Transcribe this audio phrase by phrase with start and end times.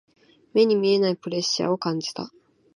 [0.55, 2.31] 目に見えないプレッシャーを感じた。